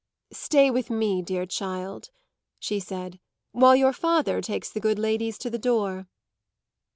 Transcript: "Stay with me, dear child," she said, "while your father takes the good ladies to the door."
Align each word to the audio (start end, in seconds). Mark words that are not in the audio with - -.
"Stay 0.33 0.71
with 0.71 0.89
me, 0.89 1.21
dear 1.21 1.45
child," 1.45 2.09
she 2.57 2.79
said, 2.79 3.19
"while 3.51 3.75
your 3.75 3.93
father 3.93 4.41
takes 4.41 4.67
the 4.71 4.79
good 4.79 4.97
ladies 4.97 5.37
to 5.37 5.47
the 5.47 5.59
door." 5.59 6.07